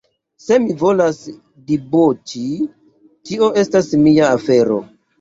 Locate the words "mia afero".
4.09-4.85